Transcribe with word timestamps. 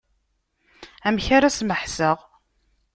Amek 1.07 1.27
ara 1.37 1.49
smeḥseɣ. 1.57 2.17